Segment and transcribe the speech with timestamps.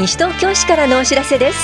[0.00, 1.58] 西東京市からのお知らせです。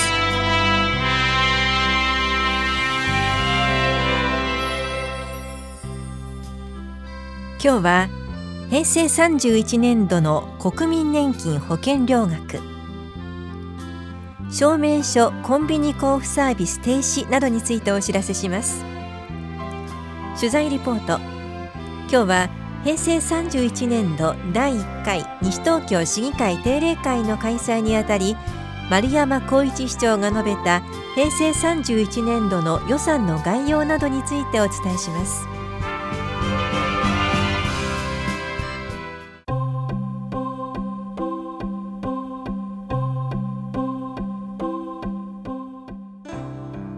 [7.64, 8.08] 今日は
[8.68, 12.60] 平成31年度の国民年金保険料額。
[14.50, 18.84] 証明書コンビニ交付サービス停止などについてお知らせします。
[20.38, 21.18] 取材リポート
[22.10, 22.50] 今日は
[22.84, 28.36] 平成31年度第1回西東京市議会定例会の開催にあたり
[28.90, 30.82] 丸山光一市長が述べた
[31.14, 35.46] 平成31年度の予算の概要などについてお伝えします。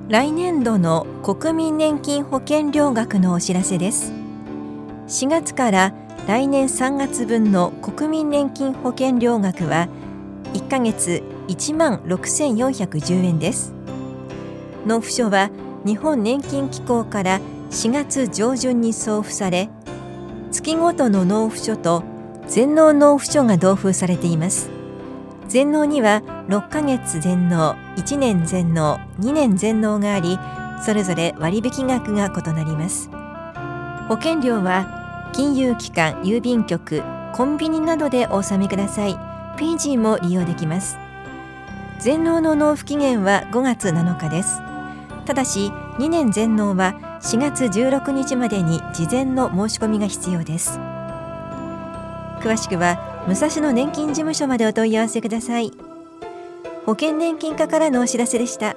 [0.08, 4.27] 来年度の国民年金保険料額のお知らせです。
[5.08, 5.94] 4月から
[6.26, 9.88] 来年3月分の国民年金保険料額は
[10.52, 13.72] 1ヶ月1万6410円です。
[14.84, 15.50] 納付書は
[15.86, 19.70] 日本年金機構から4月上旬に送付され
[20.50, 22.02] 月ごとの納付書と
[22.46, 24.70] 全納納付書が同封されています。
[25.48, 30.38] 全納には6ヶ月全納1年全納2年全納があり
[30.84, 33.08] それぞれ割引額が異なります。
[34.08, 34.97] 保険料は
[35.32, 39.14] 金融機関郵便局コンビニなどでお納めください。
[39.56, 40.98] PG も利用できます。
[42.00, 44.60] 全納の納付期限は5月7日です。
[45.26, 50.78] ただし2年全納は4月16日までに事前の申し込みが必要です。
[52.40, 55.72] 詳しくは武蔵野年金事務所までお問い合わせください。
[56.86, 58.74] 保険年金課からのお知らせでした。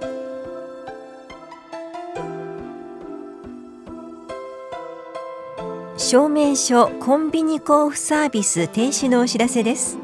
[6.12, 9.98] 証明書コンビニ交付サービス停止のお知らせです。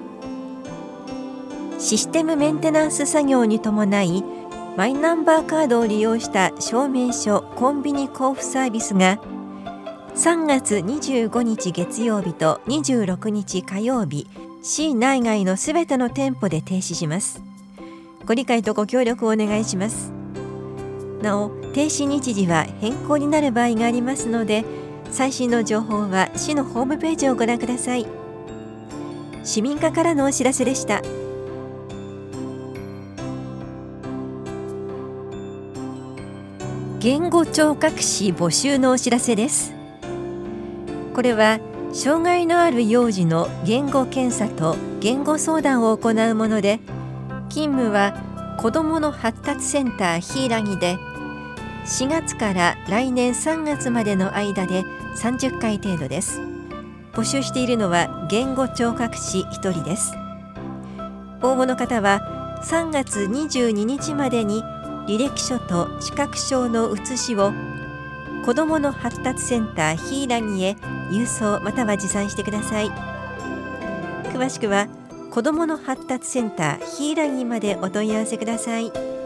[1.80, 4.24] システムメンテナンス作業に伴い
[4.78, 9.20] マイナンバーカードを利用した証明書コンビニ交付サービスが
[10.16, 14.30] 3月25日月曜日と26日火曜日
[14.64, 17.42] 市内外のすべての店舗で停止します。
[18.26, 20.14] ご理解とご協力をお願いします。
[21.22, 24.64] なお停止日時は変更になる場合がありますので
[25.12, 28.06] 最新の情報は市のホームページをご覧ください。
[29.44, 31.02] 市民課からのお知らせでした。
[37.00, 39.74] 言語聴覚士募集のお知らせです。
[41.14, 41.60] これは
[41.94, 46.80] 障害のある幼児の言語検査と言語相談を行うもので
[47.50, 50.98] 勤務は子どもの発達センターひいらぎで
[51.86, 54.84] 4月から来年3月までの間で
[55.18, 56.40] 30回程度です。
[57.14, 60.14] 募集しているのは言語聴覚士1人です。
[61.42, 64.64] 応募の方は3月22日までに
[65.08, 67.52] 履歴書と資格証の写しを
[68.46, 70.78] 子どもの発達センターヒーラギへ
[71.12, 72.92] 郵送または持参してください。
[74.32, 74.88] 詳しくは
[75.32, 79.17] 子どもの発達センターヒーラギまでお問い合わせください。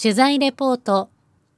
[0.00, 1.10] 取材レポート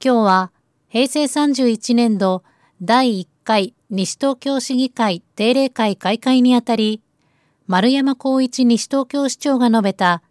[0.03, 0.51] 今日は
[0.89, 2.43] 平成31年度
[2.81, 7.03] 第1回西東京市議会定例会開会にあたり
[7.67, 10.23] 丸山光一西東京市長が述べた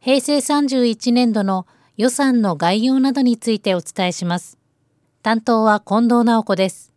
[0.00, 4.58] 平成31年度の予算の概要などについてお伝えします。
[5.22, 6.92] 担当は近藤直子です。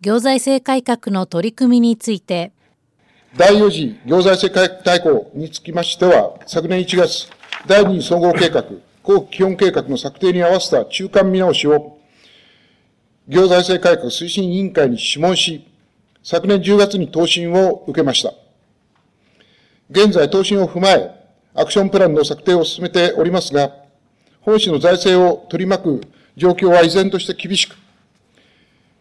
[0.00, 2.50] 行財政改革の取り組みについて、
[3.36, 7.30] 第4次行財政改革大綱につきましては、昨年1月、
[7.68, 8.64] 第2次総合計画、
[9.08, 11.96] 後期基本計画の策定に合わせた中間見直しを、
[13.26, 15.66] 行財政改革推進委員会に諮問し、
[16.22, 18.34] 昨年10月に答申を受けました。
[19.88, 21.10] 現在、答申を踏まえ、
[21.54, 23.72] アクションプランの策定を進めておりますが、
[24.42, 26.02] 本市の財政を取り巻く
[26.36, 27.76] 状況は依然として厳しく、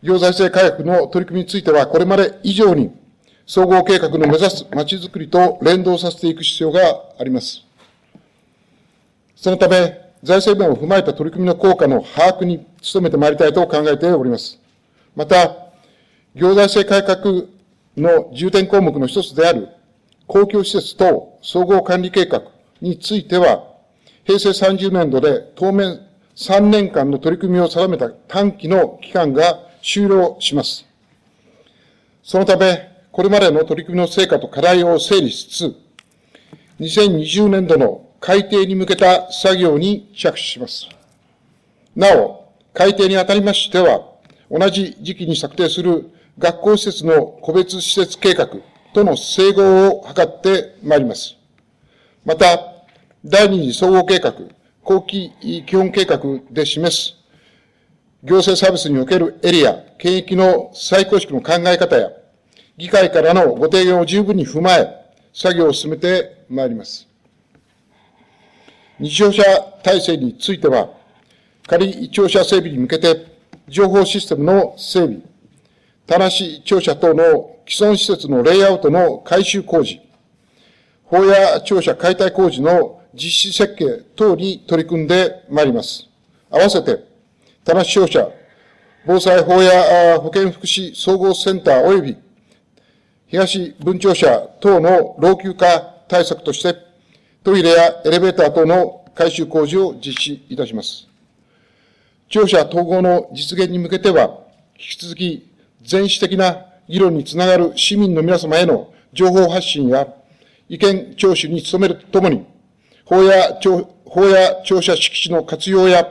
[0.03, 2.95] 行財政改革の取り組みについては、これまで以上に
[3.45, 6.79] 総合計画の目指すまちづくりと連動させていく必要が
[7.19, 7.67] あります。
[9.35, 14.59] そのため、財政面を踏まえた取り組みの効果の把握に努めてまいりたいと考えております。
[15.15, 15.55] また、
[16.35, 17.45] 行財政改革
[17.95, 19.69] の重点項目の一つである
[20.27, 22.43] 公共施設等総合管理計画
[22.81, 23.63] については、
[24.25, 26.01] 平成30年度で当面
[26.35, 30.85] 3年間の取り組みを定めた短期の期間が終了します。
[32.21, 35.75] そのため、これまでの取り組みの成果と課題を整理しつつ、
[36.81, 40.89] 2020年度の改定に向けた作業に着手します。
[41.95, 44.01] なお、改定にあたりましては、
[44.51, 48.49] 同じ時期に策定する学校施設の個別施設計画
[48.93, 51.37] との整合を図ってまいります。
[52.25, 52.59] また、
[53.23, 54.33] 第二次総合計画、
[54.83, 55.31] 後期
[55.65, 56.19] 基本計画
[56.51, 57.15] で示す
[58.25, 62.09] 行政サービスにおけるエリア、権益の再構築の考え方や、
[62.75, 67.06] 議会からのご提言を十分に踏まえ、作業を進めてまいります。
[68.99, 69.43] 日常者
[69.83, 70.89] 体制については、
[71.67, 73.27] 仮庁舎整備に向けて、
[73.67, 75.19] 情報システムの整備、
[76.07, 76.31] 田無
[76.63, 80.01] 庁舎等の既存施設のレイアウトの改修工事、
[81.03, 86.07] 法や庁舎解体工事の実施設計等に取り組んでまいります。
[86.49, 86.97] 合わせて、
[87.65, 88.29] 田無庁舎、
[89.05, 92.17] 防災法や保健福祉総合センター及び
[93.27, 96.86] 東分庁舎等の老朽化対策として、
[97.47, 101.07] トイレやエレベーター等の改修工事を実施いたします。
[102.27, 104.41] 庁舎統合の実現に向けては、
[104.77, 105.49] 引き続き
[105.81, 110.05] 全市的な議論につながる市民の皆様への情報発信や
[110.67, 112.45] 意見聴取に努めるとともに、
[113.05, 116.05] 法や庁法や庁舎敷地の活用や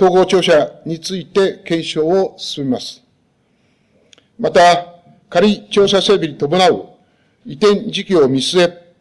[0.00, 3.02] 統合庁舎について検証を進めます。
[4.38, 4.62] また、
[5.28, 6.86] 仮調査整備に伴う
[7.44, 8.94] 移転時期を見据え、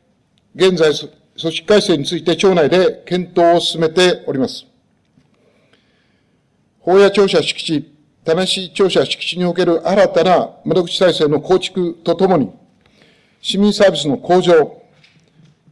[0.54, 0.92] 現在、
[1.38, 4.66] 組織改正について庁内で検討を進めております。
[6.80, 7.92] 法や庁舎敷地、
[8.24, 12.52] 田無庁舎敷地における新たな窓口体制の構築とともに、
[13.42, 14.82] 市民サービスの向上、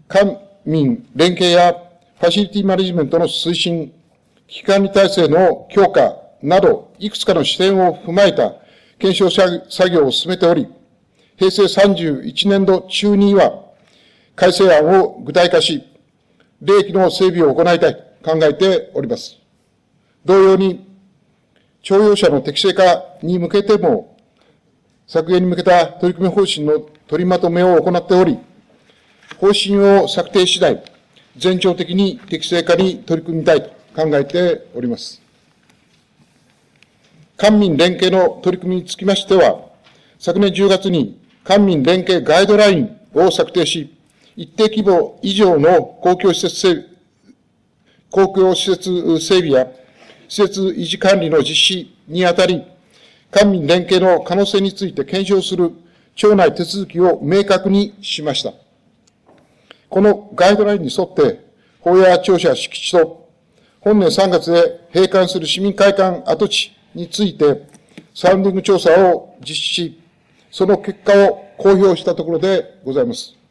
[0.10, 1.74] 官民連携や
[2.19, 3.94] ファシリティマネジメントの推進、
[4.48, 8.56] 危機管理体制の強化など、いくつかの視点を踏まえた
[9.00, 10.68] 検証作業を進めており、
[11.38, 13.62] 平成31年度中には、
[14.35, 15.83] 改正案を具体化し、
[16.62, 19.38] 利益の整備を行いたいと考えております。
[20.25, 20.88] 同様に、
[21.81, 24.18] 徴用者の適正化に向けても、
[25.06, 28.39] 削減に向けた取り組み方針の取りまとめを行っており、
[29.39, 30.83] 方針を策定次第、
[31.38, 35.21] 全庁的に適正化に取り組みたいと考えております。
[37.38, 39.59] 官民連携の取り組みにつきましては、
[40.18, 43.94] 昨年10月に官民連携ガイドラインを策定し、
[44.35, 46.94] 一定規模以上の公共施設整備
[48.13, 49.68] 公共施設整備や
[50.30, 52.63] 施設維持管理の実施にあたり、
[53.31, 55.71] 官民連携の可能性について検証する
[56.15, 58.53] 庁内手続きを明確にしました。
[59.89, 61.44] このガイドラインに沿って、
[61.81, 63.27] 法や庁舎敷地と
[63.81, 67.68] 本年3月で閉館する市民会館跡地について、
[68.13, 70.01] サウンディング調査を実施し、
[70.51, 73.42] その結果を公表したところでございます。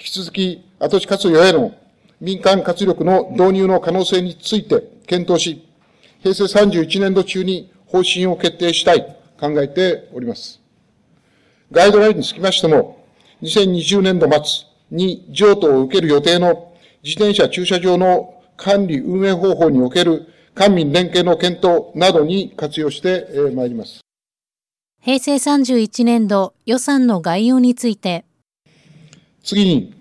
[0.00, 1.74] 引き続き、跡地活用への
[2.22, 5.68] 民間活力の導入の可能性について検討し、
[6.22, 10.58] 平成31年度中に方針を決定したいと考えております。
[11.70, 13.04] ガイドラインにつきましても、
[13.42, 14.40] 2020年度末
[14.90, 24.00] に譲渡を受ける予定の自転車駐車場の管理運営方法における官民連携の検討などに活用してまいります。
[25.02, 28.24] 平成31年度予算の概要について。
[29.42, 29.94] 次に、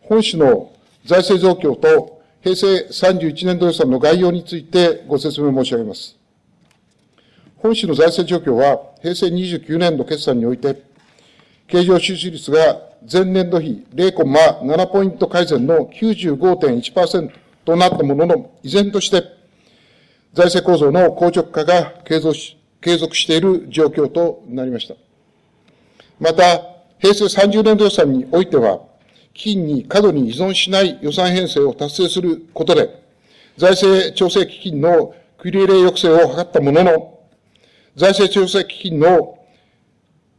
[0.00, 0.72] 本市の
[1.04, 6.16] 財政状況と平成31年度予算の概要についてご説明申し上げます。
[7.56, 10.82] 本市の財政状況は、平成29年度決算において、
[11.66, 12.80] 経常収支率が
[13.10, 17.30] 前年度比0.7ポイント改善の95.1%
[17.64, 19.22] となったものの、依然として
[20.32, 24.94] 財政構造の硬直化が継続し継続している状況となりました。
[26.20, 28.80] また、平成30年度予算においては、
[29.34, 33.02] 金に過度に依存しない予算編成を達成することで、
[33.56, 37.18] 財政調整基金の繰入れ抑制を図ったものの、
[37.96, 39.38] 財政調整基金の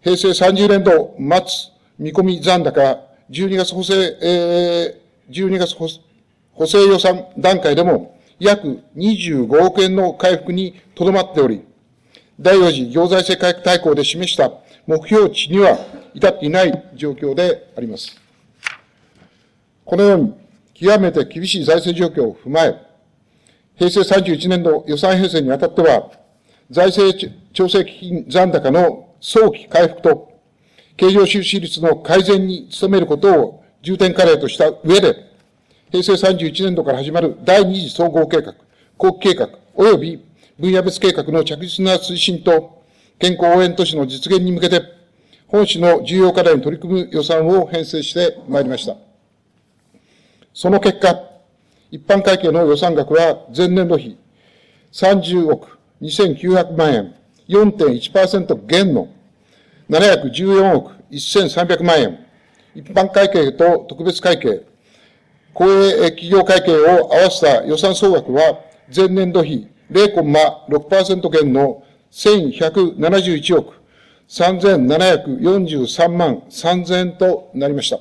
[0.02, 11.64] 平成30年度末見込み残高、12月補正、えー、12月補正予算段階でも約25億円の回復にとどまっており、
[12.40, 14.52] 第4次行財政改革大綱で示した
[14.88, 15.78] 目標値には
[16.14, 18.20] 至っていない状況であります。
[19.86, 20.34] このように、
[20.74, 22.76] 極めて厳しい財政状況を踏まえ、
[23.76, 26.12] 平成31年度予算編成にあたっては、
[26.70, 27.18] 財政
[27.54, 30.30] 調整基金残高の早期回復と、
[30.96, 35.16] 経常収支率の改善に努めることを重点課題とした上で、
[35.92, 38.54] 平成31年度から始まる第二次総合計画、
[38.98, 40.26] 後期計画、及び
[40.60, 42.84] 分野別計画の着実な推進と
[43.18, 44.99] 健康応援都市の実現に向けて、
[45.52, 48.96] 本市の重要課題に取り組む予算を編成してまいりました。
[50.54, 51.24] その結果、
[51.90, 54.16] 一般会計の予算額は前年度比
[54.92, 57.16] 30億2900万円、
[57.48, 59.08] 4.1%減の
[59.90, 62.20] 714億1300万円、
[62.76, 64.62] 一般会計と特別会計、
[65.56, 68.60] 公営企業会計を合わせた予算総額は、
[68.96, 73.79] 前年度比0.6%減の1171億
[74.30, 77.98] 3743万3000となりました。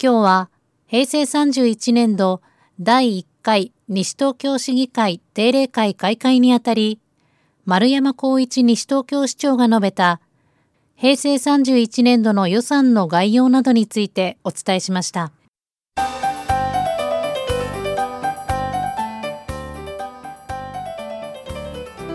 [0.00, 0.50] 今日は
[0.86, 2.40] 平成31年度
[2.80, 7.00] 第1回西東京市議会定例会開会にあたり、
[7.64, 10.20] 丸山光一西東京市長が述べた
[10.94, 15.32] 平成31年度の予算の概要などについてお伝えしました。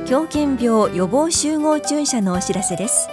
[0.10, 3.08] 狂犬病予防集合注射のお知らせです。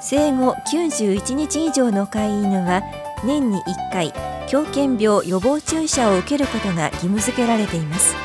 [0.00, 2.82] 生後91日以上の飼い犬は
[3.26, 4.14] 年に1回
[4.48, 8.16] 狂犬病予防注射を受けることが義務付けられています。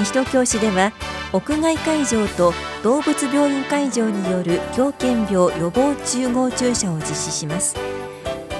[0.00, 0.92] 西東京市では
[1.32, 2.52] 屋外会場と
[2.82, 7.76] 動物病院会場による狂犬病予防集合注射を実施します。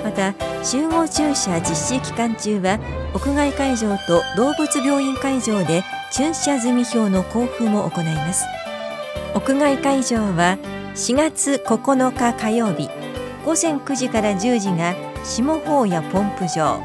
[0.05, 0.33] また
[0.63, 2.79] 集合注射実施期間中は
[3.15, 8.45] 屋外会場と動物病院会場で注射済み表の交付も行います。
[9.35, 10.59] 屋外会場は
[10.95, 12.89] 4月9日火曜日
[13.47, 16.81] 午前9時から10時が下法やポンプ場。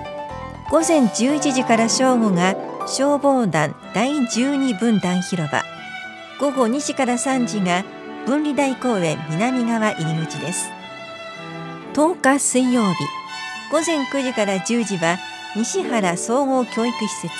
[0.71, 2.55] 午前11時から正午が
[2.87, 5.63] 消防団第12分団広場。
[6.39, 7.83] 午後2時から3時が
[8.25, 10.69] 分離台公園南側入り口です。
[11.93, 13.24] 10日水曜日
[13.75, 15.17] 午前9時から10時は
[15.53, 17.33] 西原総合教育施設。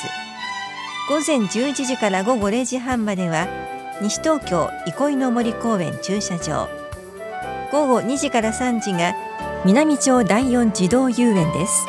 [1.07, 3.47] 午前11時から午後0時半までは
[4.01, 6.67] 西東京憩いの森公園駐車場。
[7.71, 9.15] 午後2時から3時が
[9.63, 11.85] 南町第四児童遊園です。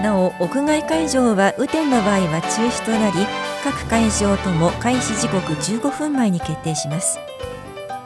[0.00, 3.26] なお屋外会場は雨天の場合は中止となり
[3.64, 7.18] 各会場とも開始時刻15分前に決定します。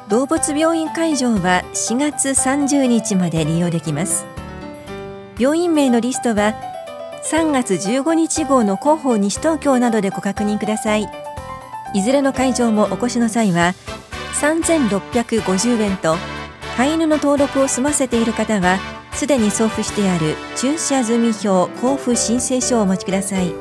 [0.09, 4.30] 動物病院会場は4月30日まで利用できます。
[5.41, 6.53] 病院名のリストは
[7.25, 11.09] 3月15日号の広報西東京などでご確認ください。
[11.95, 13.73] いずれの会場もお越しの際は
[14.43, 16.17] 3650円と
[16.77, 18.79] 飼い犬の登録を済ませている方は
[19.15, 23.55] すでに送付してある駐車済み表交付申請書をお持ちください。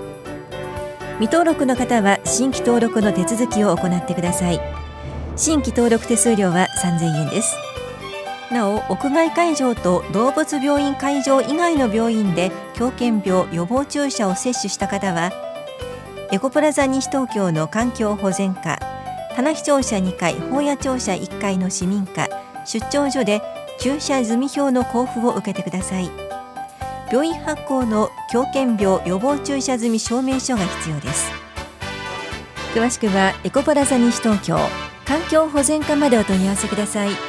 [1.19, 4.59] 未登録の方は新規登録の手続きを行ってください。
[5.38, 7.69] 新規登録手数料は3000円です。
[8.51, 15.32] なお屋外会場と動物病院会場以外の病院で狂犬病予防注射を接種した方は
[16.32, 18.79] エコプラザ西東京の環境保全課
[19.36, 22.27] 棚視庁舎2階本屋庁舎1階の市民課
[22.65, 23.41] 出張所で
[23.79, 26.12] 注射済み表の交付を受けてください。
[27.12, 31.32] 病院発行の狂犬病予防注射済み証明書が必要です。
[32.74, 34.58] 詳しくはエコパラザ西東京
[35.06, 37.28] 環境保全課までお問い合わせください。